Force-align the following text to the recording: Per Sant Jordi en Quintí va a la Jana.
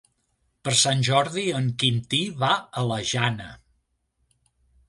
Per 0.67 0.71
Sant 0.83 1.03
Jordi 1.07 1.43
en 1.59 1.69
Quintí 1.83 2.23
va 2.45 2.51
a 2.83 2.87
la 2.93 3.01
Jana. 3.13 3.55